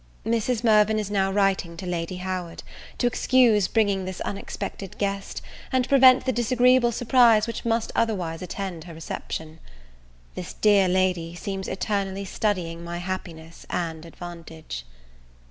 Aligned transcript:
Mrs. 0.25 0.63
Mirvan 0.63 0.97
is 0.97 1.11
now 1.11 1.31
writing 1.31 1.77
to 1.77 1.85
Lady 1.85 2.15
Howard, 2.17 2.63
to 2.97 3.05
excuse 3.05 3.67
bringing 3.67 4.03
this 4.03 4.19
unexpected 4.21 4.97
guest, 4.97 5.43
and 5.71 5.87
prevent 5.87 6.25
the 6.25 6.31
disagreeable 6.31 6.91
surprise 6.91 7.45
which 7.45 7.65
must 7.65 7.91
otherwise 7.95 8.41
attend 8.41 8.85
her 8.85 8.95
reception. 8.95 9.59
This 10.33 10.53
dear 10.53 10.87
lady 10.87 11.35
seems 11.35 11.67
eternally 11.67 12.25
studying 12.25 12.83
my 12.83 12.97
happiness 12.97 13.67
and 13.69 14.03
advantage. 14.03 14.85